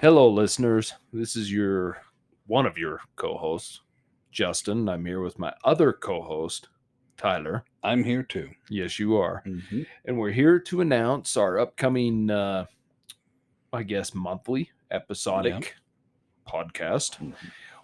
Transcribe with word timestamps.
Hello, 0.00 0.28
listeners. 0.28 0.94
This 1.12 1.36
is 1.36 1.52
your 1.52 1.98
one 2.46 2.66
of 2.66 2.78
your 2.78 3.00
co-hosts, 3.16 3.80
Justin. 4.30 4.88
I'm 4.88 5.04
here 5.04 5.20
with 5.20 5.38
my 5.38 5.52
other 5.64 5.92
co-host, 5.92 6.68
Tyler. 7.16 7.64
I'm 7.82 8.04
here 8.04 8.22
too. 8.22 8.50
Yes, 8.68 8.98
you 8.98 9.16
are, 9.16 9.42
Mm-hmm. 9.46 9.82
and 10.04 10.18
we're 10.18 10.30
here 10.32 10.58
to 10.60 10.80
announce 10.80 11.36
our 11.36 11.58
upcoming, 11.58 12.30
uh, 12.30 12.66
I 13.72 13.82
guess, 13.82 14.14
monthly 14.14 14.70
episodic 14.90 15.74
podcast. 16.46 17.18
Mhm. 17.18 17.34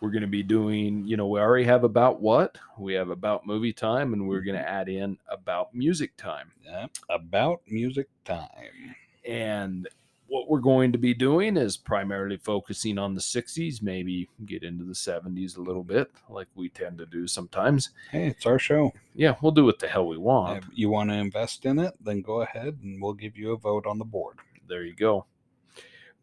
We're 0.00 0.10
going 0.10 0.22
to 0.22 0.28
be 0.28 0.44
doing, 0.44 1.06
you 1.08 1.16
know, 1.16 1.26
we 1.26 1.40
already 1.40 1.64
have 1.64 1.82
about 1.82 2.20
what 2.22 2.56
we 2.78 2.94
have 2.94 3.10
about 3.10 3.46
movie 3.46 3.72
time, 3.72 4.12
and 4.12 4.28
we're 4.28 4.42
going 4.42 4.56
to 4.58 4.68
add 4.68 4.88
in 4.88 5.18
about 5.28 5.74
music 5.74 6.16
time. 6.16 6.52
Yeah. 6.64 6.86
About 7.10 7.62
music 7.66 8.06
time. 8.24 8.94
And 9.24 9.88
what 10.28 10.48
we're 10.48 10.60
going 10.60 10.92
to 10.92 10.98
be 10.98 11.14
doing 11.14 11.56
is 11.56 11.76
primarily 11.76 12.36
focusing 12.36 12.98
on 12.98 13.14
the 13.14 13.20
60s, 13.20 13.80
maybe 13.82 14.28
get 14.46 14.62
into 14.62 14.84
the 14.84 14.92
70s 14.92 15.56
a 15.56 15.60
little 15.60 15.82
bit, 15.82 16.10
like 16.28 16.46
we 16.54 16.68
tend 16.68 16.98
to 16.98 17.06
do 17.06 17.26
sometimes. 17.26 17.90
Hey, 18.12 18.26
it's 18.28 18.44
our 18.46 18.58
show. 18.58 18.92
Yeah, 19.14 19.36
we'll 19.40 19.52
do 19.52 19.64
what 19.64 19.78
the 19.78 19.88
hell 19.88 20.06
we 20.06 20.18
want. 20.18 20.58
If 20.58 20.68
you 20.74 20.90
want 20.90 21.10
to 21.10 21.16
invest 21.16 21.64
in 21.64 21.78
it, 21.78 21.94
then 22.00 22.20
go 22.20 22.42
ahead 22.42 22.78
and 22.82 23.00
we'll 23.00 23.14
give 23.14 23.36
you 23.36 23.52
a 23.52 23.56
vote 23.56 23.86
on 23.86 23.98
the 23.98 24.04
board. 24.04 24.36
There 24.68 24.84
you 24.84 24.94
go. 24.94 25.24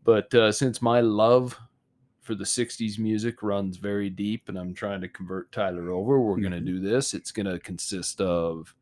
But 0.03 0.33
uh, 0.35 0.51
since 0.51 0.81
my 0.83 1.01
love 1.01 1.59
for 2.21 2.35
the 2.35 2.43
60s 2.43 2.99
music 2.99 3.41
runs 3.41 3.77
very 3.77 4.09
deep 4.09 4.49
and 4.49 4.57
I'm 4.57 4.73
trying 4.73 5.01
to 5.01 5.07
convert 5.07 5.51
Tyler 5.51 5.89
over, 5.91 6.19
we're 6.21 6.39
going 6.39 6.51
to 6.51 6.59
do 6.59 6.79
this. 6.79 7.13
It's 7.15 7.31
going 7.31 7.47
to 7.47 7.59
consist 7.59 8.21
of 8.21 8.73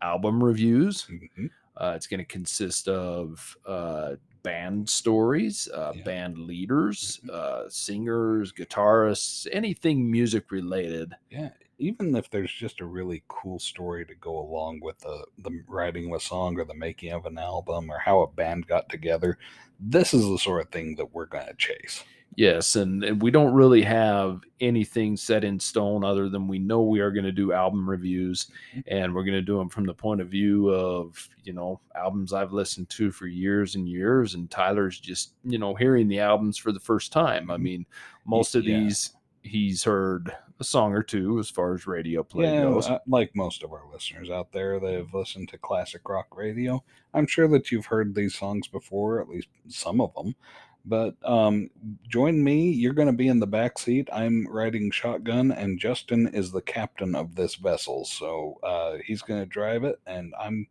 album 0.00 0.42
reviews, 0.42 1.06
Mhm. 1.06 1.50
Uh, 1.76 1.94
it's 1.96 2.06
going 2.06 2.18
to 2.18 2.24
consist 2.24 2.86
of 2.86 3.56
uh, 3.66 4.16
band 4.42 4.88
stories, 4.88 5.68
uh, 5.72 5.92
Yeah. 5.94 6.02
band 6.02 6.38
leaders, 6.38 7.20
Mhm. 7.24 7.30
uh, 7.30 7.68
singers, 7.68 8.52
guitarists, 8.52 9.46
anything 9.52 10.10
music 10.10 10.50
related. 10.50 11.14
Yeah. 11.30 11.50
Even 11.78 12.14
if 12.14 12.30
there's 12.30 12.52
just 12.52 12.80
a 12.80 12.84
really 12.84 13.24
cool 13.28 13.58
story 13.58 14.06
to 14.06 14.14
go 14.14 14.38
along 14.38 14.80
with 14.80 14.98
the, 15.00 15.26
the 15.38 15.62
writing 15.66 16.06
of 16.08 16.16
a 16.16 16.20
song 16.20 16.58
or 16.58 16.64
the 16.64 16.74
making 16.74 17.12
of 17.12 17.26
an 17.26 17.38
album 17.38 17.90
or 17.90 17.98
how 17.98 18.20
a 18.20 18.26
band 18.30 18.66
got 18.66 18.88
together, 18.88 19.38
this 19.80 20.14
is 20.14 20.22
the 20.28 20.38
sort 20.38 20.62
of 20.62 20.70
thing 20.70 20.94
that 20.96 21.12
we're 21.12 21.26
going 21.26 21.46
to 21.46 21.54
chase. 21.54 22.04
Yes, 22.36 22.76
and, 22.76 23.04
and 23.04 23.20
we 23.20 23.30
don't 23.30 23.52
really 23.52 23.82
have 23.82 24.40
anything 24.60 25.16
set 25.18 25.44
in 25.44 25.60
stone 25.60 26.02
other 26.02 26.28
than 26.30 26.48
we 26.48 26.58
know 26.58 26.82
we 26.82 27.00
are 27.00 27.10
going 27.10 27.24
to 27.26 27.32
do 27.32 27.52
album 27.52 27.88
reviews, 27.88 28.46
Mhm. 28.74 28.82
and 28.86 29.14
we're 29.14 29.24
going 29.24 29.34
to 29.36 29.42
do 29.42 29.58
them 29.58 29.68
from 29.68 29.84
the 29.84 29.92
point 29.94 30.20
of 30.22 30.28
view 30.28 30.70
of 30.70 31.28
you 31.44 31.52
know 31.52 31.80
albums 31.94 32.32
I've 32.32 32.52
listened 32.52 32.88
to 32.90 33.10
for 33.12 33.26
years 33.26 33.74
and 33.74 33.86
years, 33.88 34.34
and 34.34 34.50
Tyler's 34.50 34.98
just 34.98 35.34
you 35.44 35.58
know 35.58 35.74
hearing 35.74 36.08
the 36.08 36.20
albums 36.20 36.56
for 36.56 36.72
the 36.72 36.80
first 36.80 37.12
time. 37.12 37.50
I 37.50 37.56
Mhm. 37.56 37.62
mean, 37.62 37.86
most 38.24 38.54
of 38.54 38.64
yeah. 38.64 38.78
these 38.80 39.14
he's 39.44 39.82
heard 39.82 40.32
a 40.60 40.64
song 40.64 40.92
or 40.94 41.02
two 41.02 41.40
as 41.40 41.50
far 41.50 41.74
as 41.74 41.84
radio 41.88 42.22
play 42.22 42.44
yeah, 42.44 42.62
goes. 42.62 42.86
uh, 42.88 43.00
like 43.08 43.34
most 43.34 43.64
of 43.64 43.72
our 43.72 43.82
listeners 43.92 44.30
out 44.30 44.52
there 44.52 44.78
that 44.78 44.94
have 44.94 45.12
listened 45.12 45.48
to 45.48 45.58
classic 45.58 46.08
rock 46.08 46.28
radio, 46.36 46.80
I'm 47.12 47.26
sure 47.26 47.48
that 47.48 47.72
you've 47.72 47.86
heard 47.86 48.14
these 48.14 48.36
songs 48.36 48.68
before, 48.68 49.20
at 49.20 49.28
least 49.28 49.48
some 49.66 50.00
of 50.00 50.14
them. 50.14 50.36
But 50.84 51.14
um, 51.24 51.70
join 52.08 52.42
me. 52.42 52.70
You're 52.70 52.92
going 52.92 53.06
to 53.06 53.12
be 53.12 53.28
in 53.28 53.38
the 53.38 53.46
back 53.46 53.78
seat. 53.78 54.08
I'm 54.12 54.46
riding 54.48 54.90
shotgun, 54.90 55.52
and 55.52 55.78
Justin 55.78 56.28
is 56.34 56.50
the 56.50 56.62
captain 56.62 57.14
of 57.14 57.34
this 57.36 57.54
vessel. 57.54 58.04
So 58.04 58.58
uh, 58.64 58.96
he's 59.04 59.22
going 59.22 59.40
to 59.40 59.46
drive 59.46 59.84
it, 59.84 60.00
and 60.06 60.34
I'm 60.40 60.66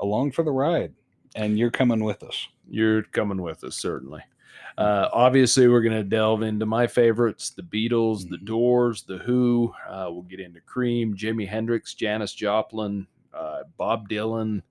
along 0.00 0.32
for 0.32 0.42
the 0.42 0.50
ride. 0.50 0.92
And 1.36 1.58
you're 1.58 1.70
coming 1.70 2.02
with 2.02 2.22
us. 2.24 2.48
You're 2.68 3.02
coming 3.04 3.42
with 3.42 3.62
us, 3.64 3.76
certainly. 3.76 4.22
Uh, 4.76 5.08
obviously, 5.12 5.68
we're 5.68 5.82
going 5.82 5.96
to 5.96 6.02
delve 6.02 6.42
into 6.42 6.66
my 6.66 6.86
favorites 6.86 7.50
the 7.50 7.62
Beatles, 7.62 8.28
the 8.28 8.38
Mhm. 8.38 8.44
Doors, 8.44 9.02
the 9.02 9.18
Who. 9.18 9.72
Uh, 9.88 10.08
we'll 10.10 10.22
get 10.22 10.40
into 10.40 10.60
Cream, 10.60 11.16
Jimi 11.16 11.46
Hendrix, 11.46 11.94
Janis 11.94 12.34
Joplin, 12.34 13.06
uh, 13.32 13.62
Bob 13.76 14.08
Dylan. 14.08 14.62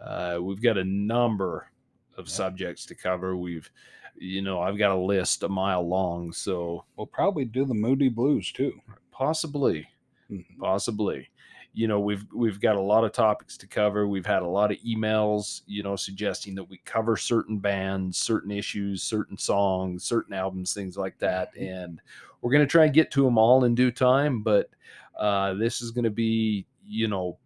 Uh, 0.00 0.38
we've 0.40 0.62
got 0.62 0.78
a 0.78 0.84
number 0.84 1.68
of 2.16 2.26
Yeah. 2.28 2.32
subjects 2.32 2.86
to 2.86 2.94
cover. 2.94 3.36
We've, 3.36 3.70
you 4.16 4.42
know, 4.42 4.60
I've 4.60 4.78
got 4.78 4.92
a 4.92 4.98
list 4.98 5.42
a 5.42 5.48
mile 5.48 5.86
long. 5.86 6.32
So 6.32 6.84
We'll 6.96 7.06
probably 7.06 7.44
do 7.44 7.64
the 7.64 7.74
Moody 7.74 8.08
Blues 8.08 8.52
too. 8.52 8.80
possibly, 9.10 9.86
Mhm. 10.30 10.58
possibly 10.58 11.28
you 11.76 11.88
know 11.88 11.98
we've 11.98 12.24
we've 12.32 12.60
got 12.60 12.76
a 12.76 12.80
lot 12.80 13.02
of 13.02 13.10
topics 13.10 13.56
to 13.56 13.66
cover 13.66 14.06
we've 14.06 14.24
had 14.26 14.42
a 14.42 14.46
lot 14.46 14.70
of 14.70 14.78
emails 14.78 15.62
you 15.66 15.82
know 15.82 15.96
suggesting 15.96 16.54
that 16.54 16.62
we 16.62 16.78
cover 16.84 17.16
certain 17.16 17.58
bands 17.58 18.16
certain 18.16 18.52
issues 18.52 19.02
certain 19.02 19.36
songs 19.36 20.04
certain 20.04 20.32
albums 20.34 20.72
things 20.72 20.96
like 20.96 21.18
that 21.18 21.52
Mhm. 21.56 21.80
and 21.82 22.00
we're 22.40 22.52
going 22.52 22.62
to 22.62 22.70
try 22.70 22.84
and 22.84 22.94
get 22.94 23.10
to 23.10 23.24
them 23.24 23.36
all 23.38 23.64
in 23.64 23.74
due 23.74 23.90
time 23.90 24.40
but 24.40 24.70
uh 25.18 25.54
this 25.54 25.82
is 25.82 25.90
going 25.90 26.04
to 26.04 26.10
be 26.10 26.64
you 26.86 27.08
know 27.08 27.36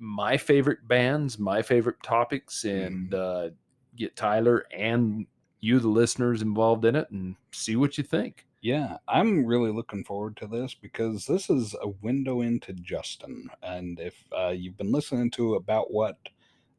my 0.00 0.36
favorite 0.36 0.86
bands 0.88 1.38
my 1.38 1.62
favorite 1.62 2.02
topics 2.02 2.64
and 2.64 3.14
uh 3.14 3.50
get 3.98 4.16
tyler 4.16 4.64
and 4.74 5.26
you 5.60 5.78
the 5.80 5.88
listeners 5.88 6.42
involved 6.42 6.84
in 6.84 6.94
it 6.94 7.10
and 7.10 7.36
see 7.52 7.76
what 7.76 7.98
you 7.98 8.04
think 8.04 8.46
Yeah, 8.60 8.96
I'm 9.06 9.46
really 9.46 9.70
looking 9.70 10.02
forward 10.04 10.36
to 10.38 10.46
this 10.46 10.74
because 10.74 11.26
this 11.26 11.48
is 11.48 11.76
a 11.80 11.88
window 11.88 12.40
into 12.40 12.72
Justin. 12.72 13.48
And 13.62 14.00
if 14.00 14.14
uh, 14.36 14.48
you've 14.48 14.76
been 14.76 14.90
listening 14.90 15.30
to 15.32 15.54
About 15.54 15.92
What, 15.92 16.16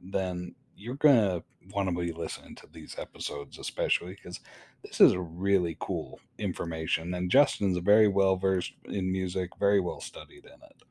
then 0.02 0.56
you're 0.76 0.96
going 0.96 1.16
to 1.16 1.44
want 1.74 1.88
to 1.90 1.96
be 1.96 2.12
listening 2.12 2.56
to 2.56 2.68
these 2.72 2.96
episodes, 2.98 3.60
especially 3.60 4.16
because 4.16 4.42
this 4.84 5.00
is 5.00 5.16
really 5.16 5.78
cool 5.80 6.20
information. 6.38 7.14
And 7.14 7.32
Justin's 7.32 7.78
very 7.78 8.08
well 8.08 8.36
versed 8.36 8.74
in 8.86 9.12
music, 9.12 9.52
very 9.60 9.80
well 9.80 10.02
studied 10.02 10.46
in 10.46 10.52
it. 10.52 10.84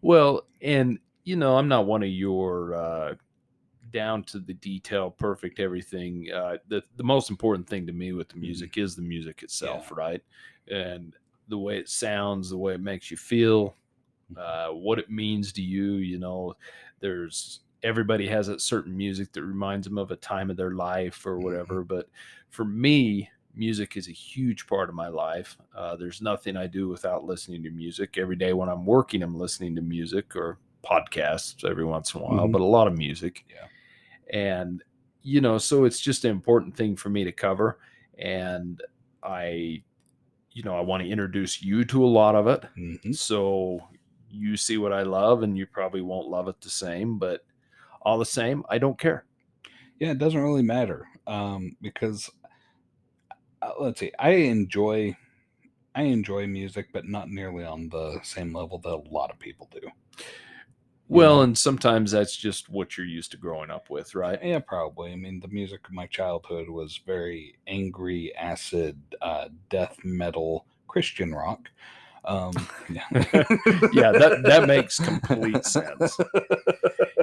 Well, 0.00 0.46
and 0.60 0.98
you 1.24 1.36
know, 1.36 1.56
I'm 1.56 1.68
not 1.68 1.86
one 1.86 2.02
of 2.02 2.08
your 2.08 2.74
uh, 2.74 3.14
down 3.94 4.24
to 4.24 4.38
the 4.40 4.52
detail, 4.54 5.10
perfect 5.10 5.60
everything. 5.60 6.30
Uh, 6.30 6.58
the 6.68 6.82
the 6.96 7.04
most 7.04 7.30
important 7.30 7.66
thing 7.66 7.86
to 7.86 7.92
me 7.92 8.12
with 8.12 8.28
the 8.28 8.36
music 8.36 8.76
is 8.76 8.94
the 8.94 9.02
music 9.02 9.42
itself, 9.42 9.90
right? 9.96 10.22
And 10.70 11.16
the 11.48 11.56
way 11.58 11.78
it 11.78 11.88
sounds, 11.88 12.50
the 12.50 12.58
way 12.58 12.74
it 12.74 12.80
makes 12.80 13.10
you 13.10 13.16
feel, 13.16 13.76
uh, 14.36 14.68
what 14.68 14.98
it 14.98 15.10
means 15.10 15.52
to 15.54 15.62
you. 15.62 15.94
You 15.94 16.18
know, 16.18 16.54
there's 17.00 17.60
everybody 17.82 18.26
has 18.26 18.48
a 18.48 18.58
certain 18.58 18.96
music 18.96 19.32
that 19.32 19.42
reminds 19.42 19.86
them 19.86 19.98
of 19.98 20.10
a 20.10 20.16
time 20.16 20.50
of 20.50 20.56
their 20.56 20.72
life 20.72 21.24
or 21.24 21.38
whatever. 21.38 21.84
But 21.84 22.08
for 22.50 22.64
me, 22.64 23.30
music 23.54 23.96
is 23.96 24.08
a 24.08 24.12
huge 24.12 24.66
part 24.66 24.88
of 24.88 24.94
my 24.94 25.08
life. 25.08 25.56
Uh, 25.76 25.94
there's 25.94 26.20
nothing 26.20 26.56
I 26.56 26.66
do 26.66 26.88
without 26.88 27.24
listening 27.24 27.62
to 27.62 27.70
music. 27.70 28.18
Every 28.18 28.36
day 28.36 28.52
when 28.54 28.68
I'm 28.68 28.84
working, 28.86 29.22
I'm 29.22 29.38
listening 29.38 29.76
to 29.76 29.82
music 29.82 30.34
or 30.34 30.58
podcasts 30.82 31.64
every 31.68 31.84
once 31.84 32.14
in 32.14 32.20
a 32.20 32.24
while, 32.24 32.48
Mhm. 32.48 32.52
but 32.52 32.60
a 32.60 32.64
lot 32.64 32.86
of 32.86 32.96
music. 32.98 33.44
Yeah. 33.48 33.68
And, 34.32 34.82
you 35.22 35.40
know, 35.40 35.58
so 35.58 35.84
it's 35.84 36.00
just 36.00 36.24
an 36.24 36.30
important 36.30 36.76
thing 36.76 36.96
for 36.96 37.08
me 37.08 37.24
to 37.24 37.32
cover. 37.32 37.78
And 38.18 38.82
I, 39.22 39.82
you 40.52 40.62
know, 40.62 40.76
I 40.76 40.80
want 40.80 41.02
to 41.02 41.08
introduce 41.08 41.62
you 41.62 41.84
to 41.86 42.04
a 42.04 42.06
lot 42.06 42.34
of 42.34 42.46
it. 42.46 42.64
hmm 42.76 43.12
So 43.12 43.80
you 44.30 44.56
see 44.56 44.78
what 44.78 44.92
I 44.92 45.02
love, 45.02 45.42
and 45.42 45.56
you 45.56 45.66
probably 45.66 46.00
won't 46.00 46.28
love 46.28 46.48
it 46.48 46.60
the 46.60 46.70
same, 46.70 47.18
but 47.18 47.44
all 48.02 48.18
the 48.18 48.26
same, 48.26 48.64
I 48.68 48.78
don't 48.78 48.98
care. 48.98 49.24
Yeah, 49.98 50.10
it 50.10 50.18
doesn't 50.18 50.40
really 50.40 50.62
matter 50.62 51.06
um, 51.26 51.76
because 51.80 52.30
uh, 53.62 53.70
let's 53.80 54.00
see, 54.00 54.12
I 54.18 54.30
enjoy. 54.30 55.16
I 55.96 56.02
enjoy 56.02 56.48
music, 56.48 56.88
but 56.92 57.06
not 57.06 57.30
nearly 57.30 57.64
on 57.64 57.88
the 57.88 58.18
same 58.24 58.52
level 58.52 58.78
that 58.78 58.88
a 58.88 59.14
lot 59.14 59.30
of 59.30 59.38
people 59.38 59.68
do. 59.70 59.80
Well, 61.08 61.42
and 61.42 61.56
sometimes 61.56 62.12
that's 62.12 62.34
just 62.36 62.70
what 62.70 62.96
you're 62.96 63.06
used 63.06 63.30
to 63.32 63.36
growing 63.36 63.70
up 63.70 63.90
with, 63.90 64.14
right? 64.14 64.38
Yeah, 64.42 64.60
probably. 64.60 65.12
I 65.12 65.16
mean, 65.16 65.40
the 65.40 65.48
music 65.48 65.86
of 65.86 65.92
my 65.92 66.06
childhood 66.06 66.68
was 66.68 67.00
very 67.06 67.56
angry, 67.66 68.34
acid, 68.36 68.98
uh, 69.20 69.48
death 69.68 69.98
metal, 70.02 70.66
Christian 70.88 71.34
rock. 71.34 71.68
Um, 72.24 72.68
yeah, 72.88 73.04
yeah, 73.90 74.12
that 74.14 74.46
that 74.46 74.64
makes 74.64 74.98
complete 74.98 75.64
sense. 75.66 76.20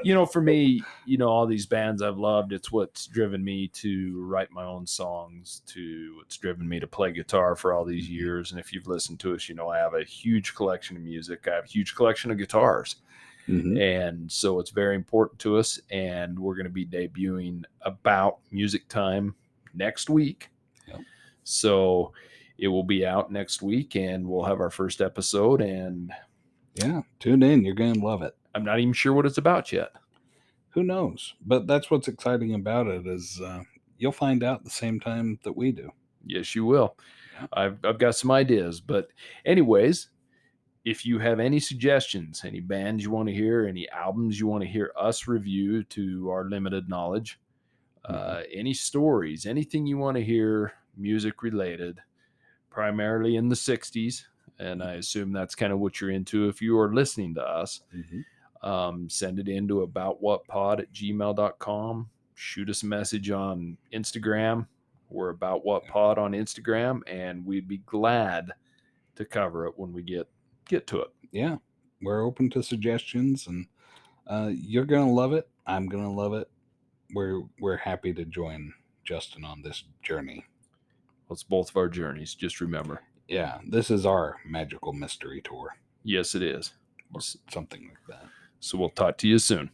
You 0.03 0.15
know, 0.15 0.25
for 0.25 0.41
me, 0.41 0.87
you 1.03 1.17
know, 1.17 1.27
all 1.29 1.45
these 1.45 1.67
bands 1.67 2.01
I've 2.01 2.17
loved, 2.17 2.53
it's 2.53 2.71
what's 2.71 3.05
driven 3.05 3.43
me 3.43 3.67
to 3.69 4.23
write 4.25 4.51
my 4.51 4.63
own 4.65 4.87
songs, 4.87 5.61
to 5.67 6.15
what's 6.17 6.37
driven 6.37 6.67
me 6.67 6.79
to 6.79 6.87
play 6.87 7.11
guitar 7.11 7.55
for 7.55 7.71
all 7.73 7.85
these 7.85 8.07
Mhm. 8.07 8.09
years. 8.09 8.51
And 8.51 8.59
if 8.59 8.73
you've 8.73 8.87
listened 8.87 9.19
to 9.21 9.35
us, 9.35 9.47
you 9.47 9.53
know, 9.55 9.69
I 9.69 9.77
have 9.77 9.93
a 9.93 10.03
huge 10.03 10.55
collection 10.55 10.97
of 10.97 11.03
music. 11.03 11.47
I 11.47 11.55
have 11.55 11.65
a 11.65 11.67
huge 11.67 11.95
collection 11.95 12.31
of 12.31 12.37
guitars. 12.39 12.95
Mhm. 13.51 13.79
and 13.79 14.31
so 14.31 14.59
it's 14.59 14.71
very 14.71 14.95
important 14.95 15.39
to 15.39 15.57
us 15.57 15.79
and 15.89 16.37
we're 16.39 16.55
going 16.55 16.65
to 16.65 16.69
be 16.71 16.85
debuting 16.85 17.63
about 17.81 18.39
music 18.51 18.87
time 18.87 19.35
next 19.73 20.09
week 20.09 20.49
Yep. 20.87 21.01
so 21.43 22.13
it 22.57 22.67
will 22.67 22.83
be 22.83 23.05
out 23.05 23.31
next 23.31 23.61
week 23.61 23.95
and 23.95 24.27
we'll 24.27 24.43
have 24.45 24.59
our 24.59 24.69
first 24.69 25.01
episode 25.01 25.61
and 25.61 26.11
yeah. 26.75 27.01
Tune 27.19 27.43
in. 27.43 27.65
You're 27.65 27.75
going 27.75 27.95
to 27.95 27.99
love 28.05 28.21
it. 28.21 28.33
i'm 28.55 28.63
not 28.63 28.79
even 28.79 28.93
sure 28.93 29.11
what 29.13 29.25
it's 29.25 29.37
about 29.37 29.71
yet 29.73 29.91
Who 30.69 30.83
knows? 30.83 31.33
But 31.45 31.67
that's 31.67 31.91
what's 31.91 32.07
exciting 32.07 32.53
about 32.53 32.87
it 32.87 33.05
is 33.05 33.41
uh, 33.43 33.63
you'll 33.97 34.13
find 34.13 34.41
out 34.43 34.63
the 34.63 34.69
same 34.69 34.99
time 35.01 35.37
that 35.43 35.51
we 35.57 35.73
do. 35.73 35.91
Yes, 36.25 36.55
you 36.55 36.63
will. 36.65 36.95
I've 37.51 37.77
I've 37.83 37.97
got 37.99 38.15
some 38.15 38.31
ideas, 38.31 38.79
but 38.79 39.09
anyways, 39.45 40.10
if 40.83 41.05
you 41.05 41.19
have 41.19 41.39
any 41.39 41.59
suggestions, 41.59 42.43
any 42.43 42.59
bands 42.59 43.03
you 43.03 43.11
want 43.11 43.27
to 43.29 43.33
hear, 43.35 43.67
any 43.67 43.87
albums 43.89 44.39
you 44.39 44.47
want 44.47 44.63
to 44.63 44.67
hear 44.69 44.91
us 44.97 45.27
review 45.27 45.83
to 45.83 46.29
our 46.29 46.45
limited 46.49 46.89
knowledge, 46.89 47.39
Mhm. 48.09 48.13
uh, 48.15 48.43
any 48.51 48.73
stories, 48.73 49.45
anything 49.45 49.85
you 49.85 49.97
want 49.97 50.17
to 50.17 50.23
hear 50.23 50.73
music 50.97 51.43
related, 51.43 51.99
primarily 52.69 53.35
in 53.35 53.47
the 53.49 53.55
60s, 53.55 54.25
and 54.59 54.81
I 54.81 54.93
assume 54.93 55.31
that's 55.31 55.55
kind 55.55 55.71
of 55.71 55.79
what 55.79 56.01
you're 56.01 56.09
into 56.11 56.47
if 56.49 56.61
you 56.61 56.79
are 56.79 56.93
listening 56.93 57.35
to 57.35 57.43
us, 57.47 57.81
um, 58.63 59.09
send 59.09 59.39
it 59.39 59.47
into 59.47 59.85
aboutwhatpod 59.87 60.79
at 60.79 60.91
gmail.com. 60.91 62.09
Shoot 62.35 62.69
us 62.69 62.81
a 62.83 62.87
message 62.87 63.29
on 63.29 63.77
Instagram. 63.93 64.67
We're 65.09 65.29
about 65.29 65.63
what 65.65 65.85
pod 65.85 66.17
on 66.17 66.31
Instagram, 66.31 67.01
and 67.05 67.45
we'd 67.45 67.67
be 67.67 67.79
glad 67.79 68.51
to 69.15 69.25
cover 69.25 69.67
it 69.67 69.77
when 69.77 69.91
we 69.93 70.01
get 70.01 70.27
get 70.67 70.87
to 70.87 71.01
it. 71.01 71.09
Yeah, 71.31 71.57
we're 72.01 72.23
open 72.25 72.49
to 72.51 72.63
suggestions, 72.63 73.47
and 73.47 73.67
uh, 74.27 74.51
you're 74.53 74.85
gonna 74.85 75.11
love 75.11 75.33
it. 75.33 75.47
I'm 75.65 75.87
gonna 75.87 76.11
love 76.11 76.33
it. 76.33 76.49
We're 77.13 77.41
we're 77.59 77.77
happy 77.77 78.13
to 78.13 78.25
join 78.25 78.73
Justin 79.03 79.43
on 79.45 79.61
this 79.61 79.83
journey. 80.03 80.45
Well, 81.27 81.33
it's 81.35 81.43
both 81.43 81.69
of 81.69 81.77
our 81.77 81.87
journeys. 81.89 82.33
Just 82.35 82.61
remember. 82.61 83.01
Yeah, 83.27 83.59
this 83.67 83.89
is 83.89 84.05
our 84.05 84.37
magical 84.45 84.91
mystery 84.91 85.41
tour, 85.41 85.75
Yes, 86.03 86.35
it 86.35 86.43
is. 86.43 86.73
or 87.13 87.21
something 87.49 87.83
like 87.87 88.19
that. 88.19 88.27
So 88.59 88.77
we'll 88.77 88.89
talk 88.89 89.17
to 89.19 89.27
you 89.27 89.39
soon. 89.39 89.69